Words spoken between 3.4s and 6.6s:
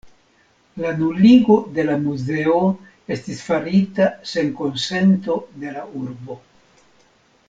farita sen konsento de la urbo.